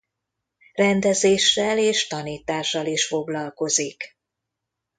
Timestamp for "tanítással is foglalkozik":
2.07-4.17